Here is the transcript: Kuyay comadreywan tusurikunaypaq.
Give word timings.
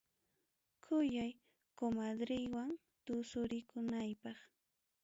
Kuyay 0.83 1.31
comadreywan 1.77 2.69
tusurikunaypaq. 3.05 4.37